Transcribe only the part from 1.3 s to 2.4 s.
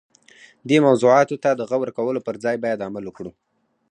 ته د غور کولو پر